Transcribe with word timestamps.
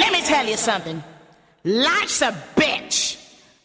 Let 0.00 0.12
me 0.12 0.22
tell 0.22 0.46
you 0.46 0.56
something. 0.56 1.02
Life's 1.62 2.22
a 2.22 2.32
bitch. 2.56 3.00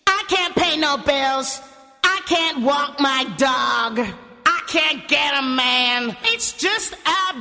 I 0.06 0.24
can't 0.28 0.54
pay 0.54 0.76
no 0.76 0.98
bills. 0.98 1.62
I 2.04 2.20
can't 2.26 2.62
walk 2.62 3.00
my 3.00 3.24
dog. 3.38 4.00
I 4.46 4.62
can't 4.68 5.08
get 5.08 5.34
a 5.34 5.42
man. 5.42 6.16
It's 6.24 6.52
just 6.52 6.94
a 6.94 7.36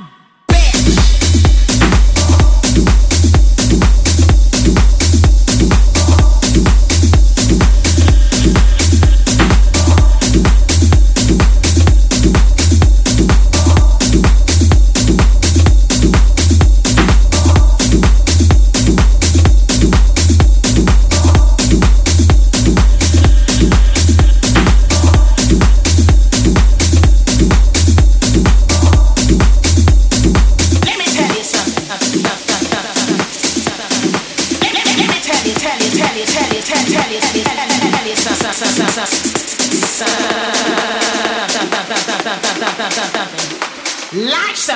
Life's 44.25 44.69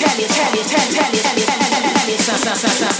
tell 0.00 0.18
you, 0.18 0.26
tell 0.28 0.54
you, 0.56 0.64
tell 0.64 0.86
you, 0.86 0.94
tell 0.96 1.12
you, 1.12 1.20
tell 1.20 1.36
tell 1.36 1.36
you, 1.36 1.44
tell 1.44 1.60
you, 1.60 1.70
tell 1.70 1.82
you, 1.84 1.92
tell 1.92 2.08
you 2.10 2.18
some- 2.18 2.38
some- 2.38 2.56
some- 2.56 2.92
some- 2.92 2.99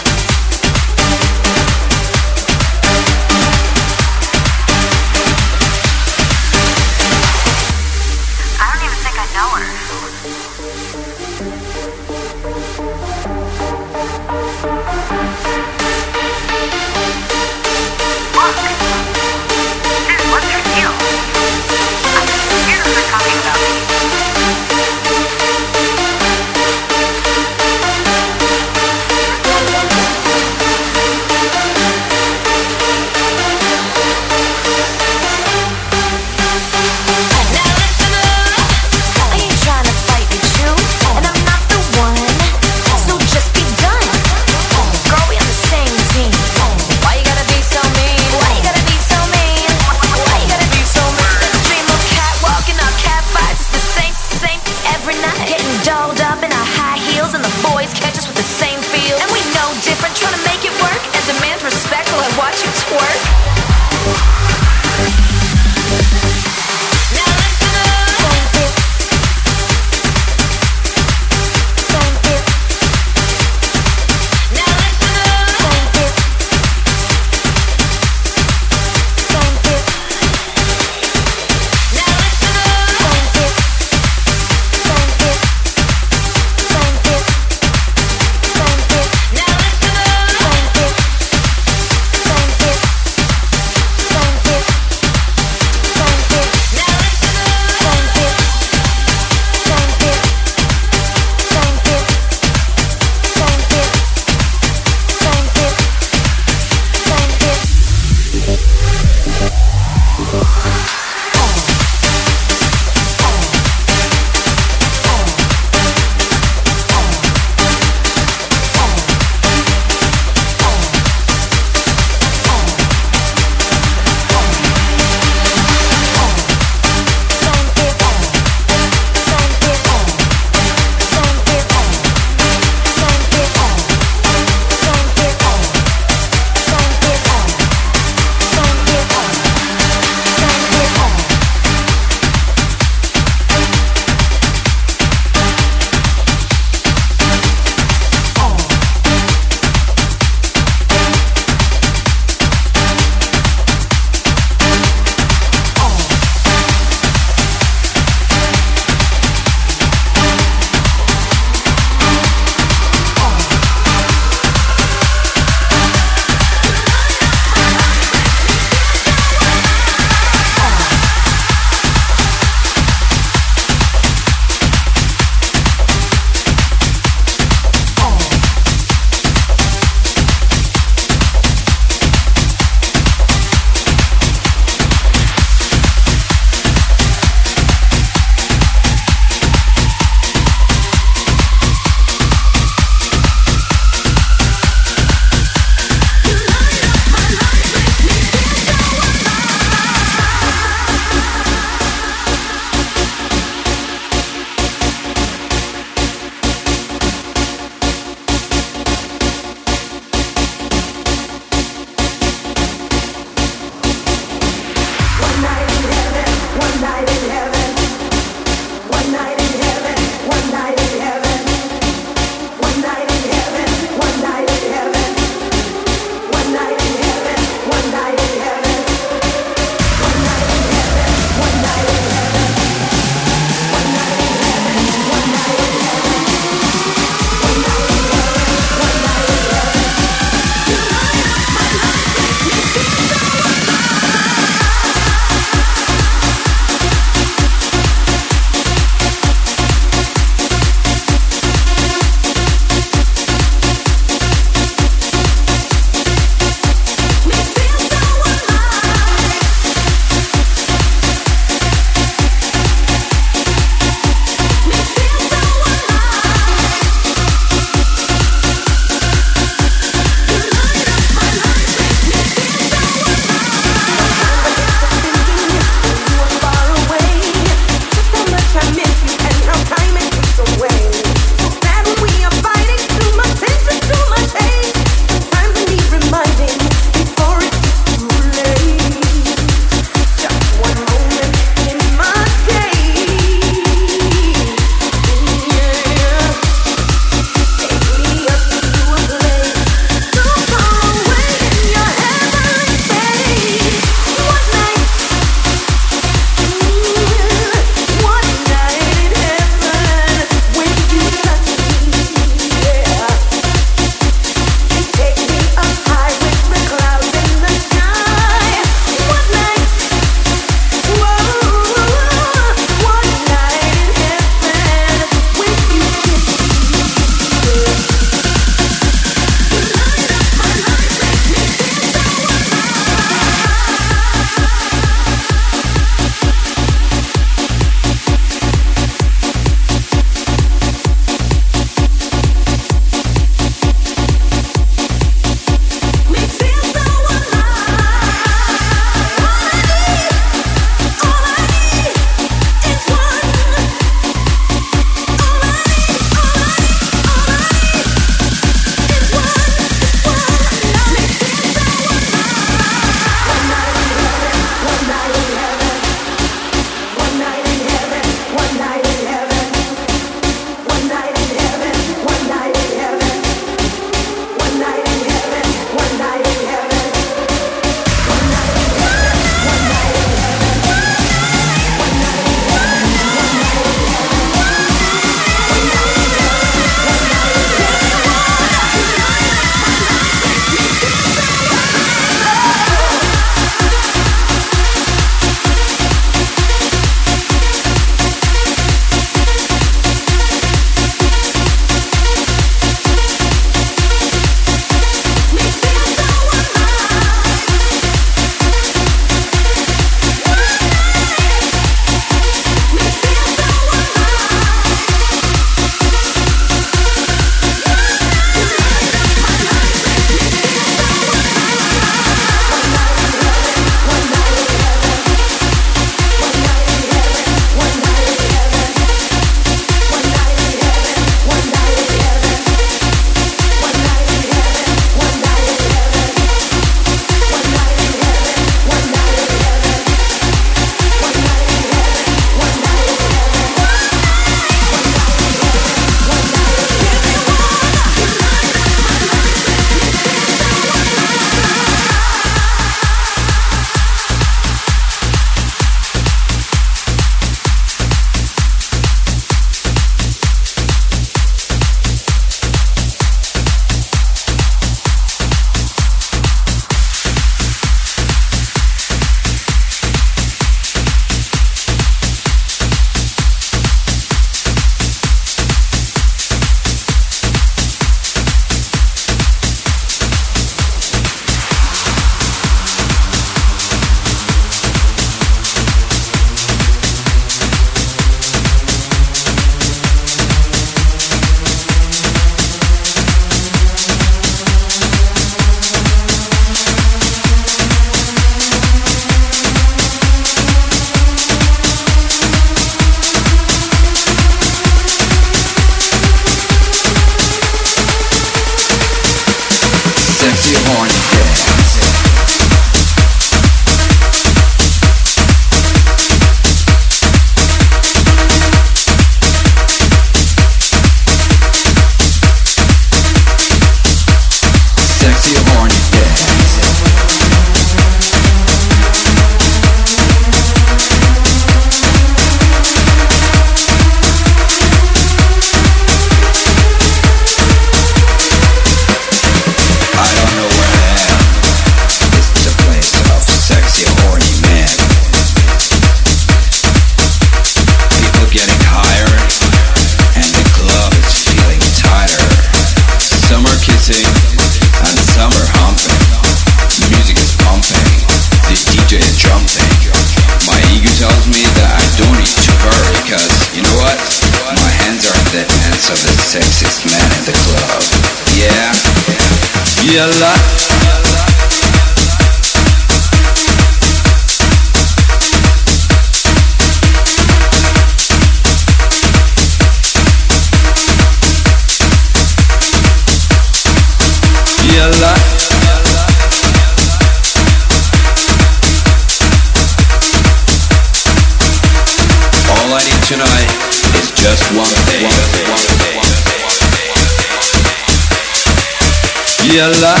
Yeah, 599.53 600.00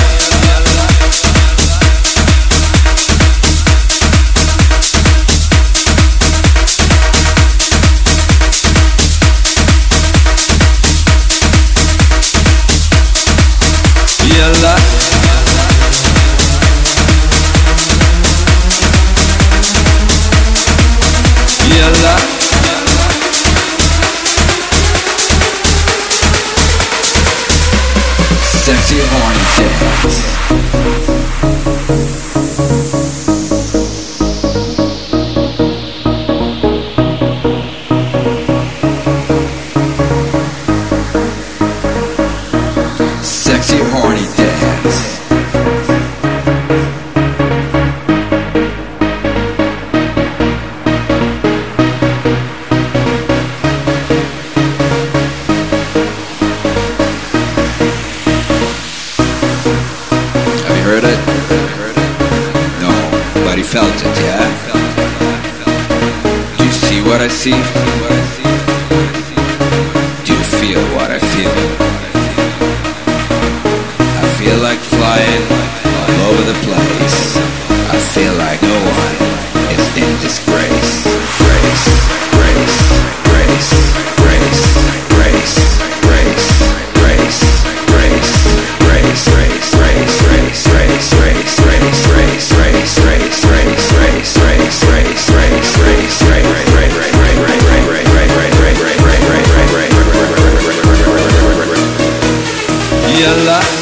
realize 103.21 103.80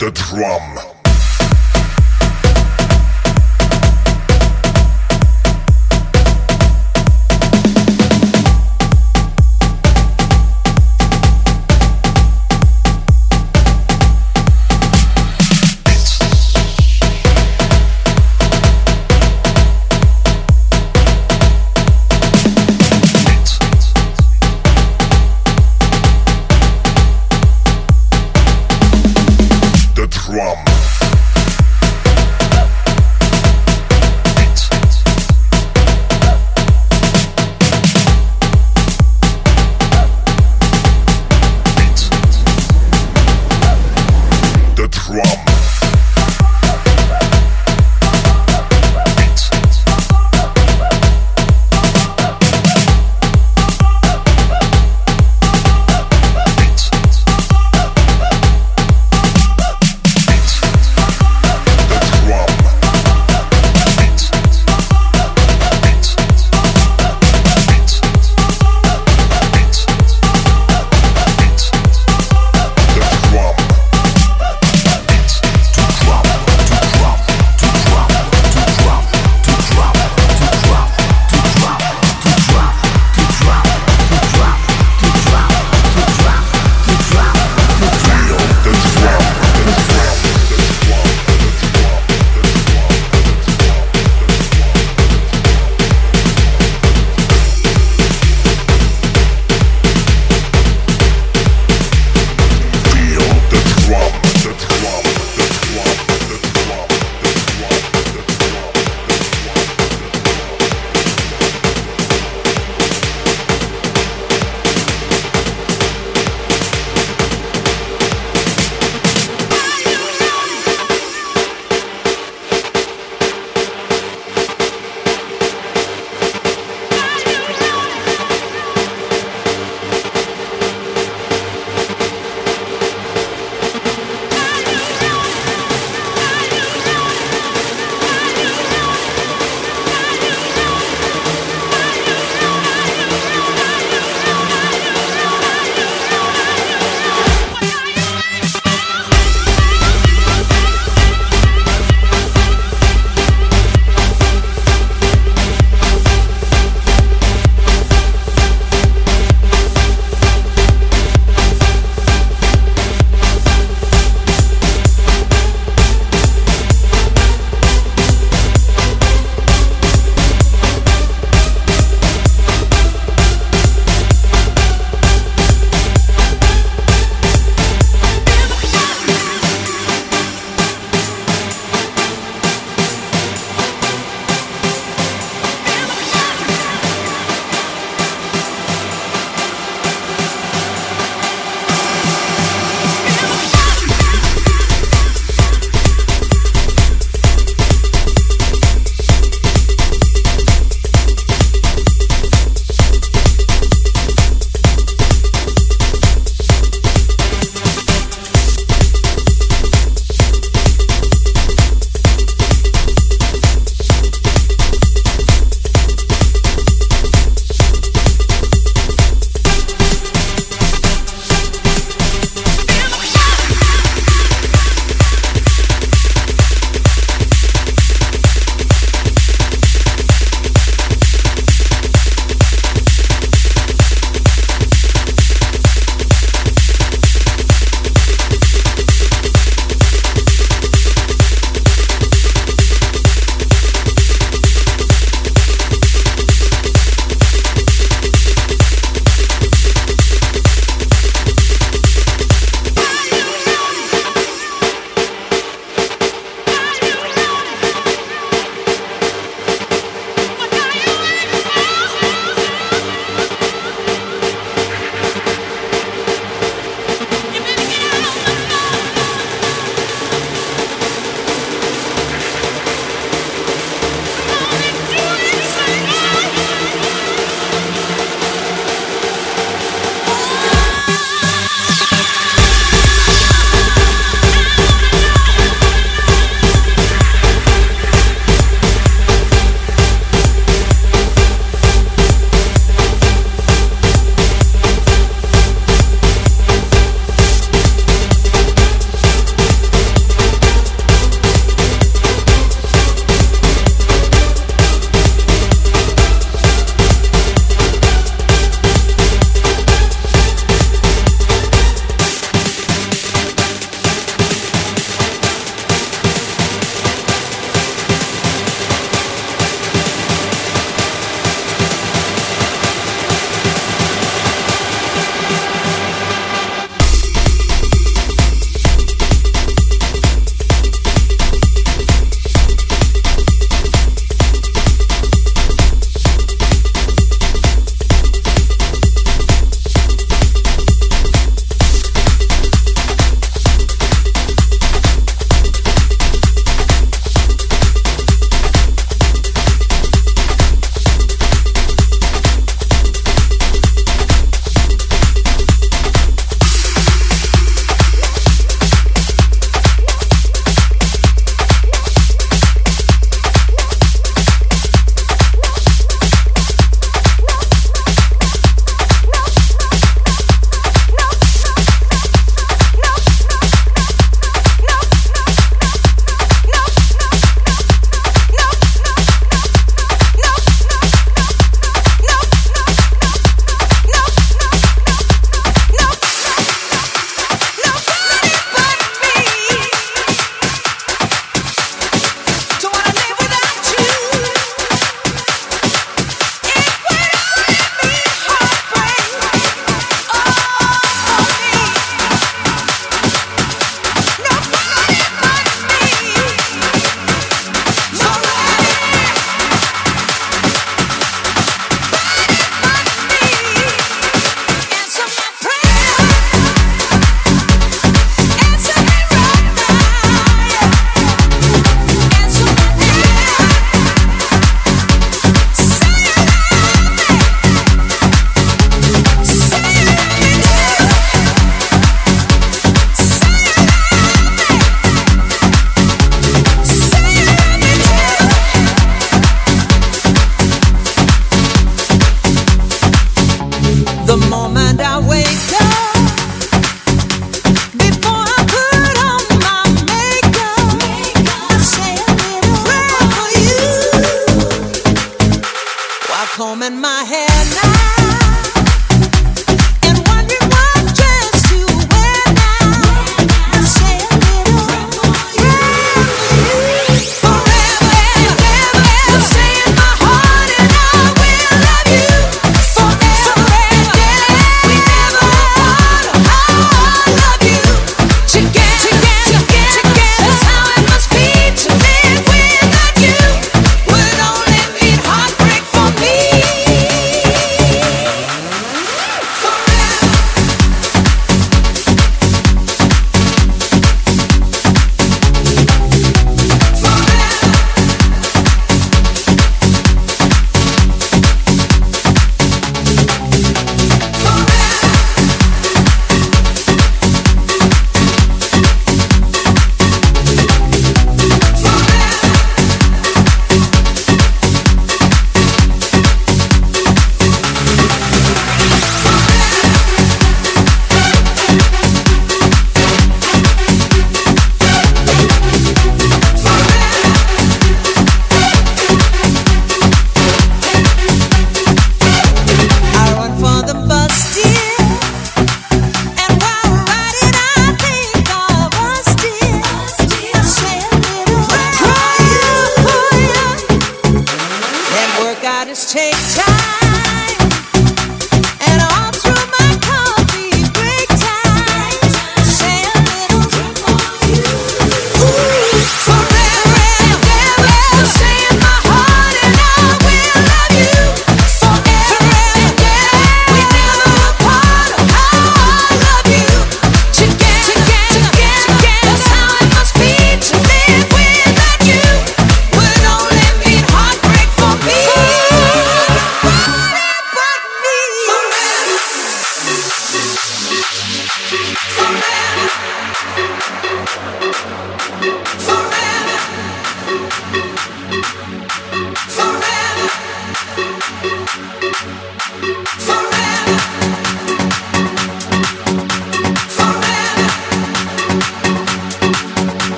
Beat 0.00 0.89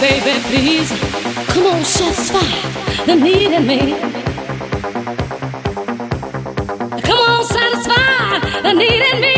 baby, 0.00 0.40
please. 0.48 0.90
Come 1.52 1.66
on, 1.66 1.84
satisfy 1.84 3.04
the 3.06 3.14
need 3.14 3.52
in 3.52 3.66
me. 3.66 3.80
Come 7.02 7.18
on, 7.18 7.44
satisfy 7.44 8.60
the 8.62 8.72
need 8.72 9.02
in 9.14 9.20
now. 9.20 9.33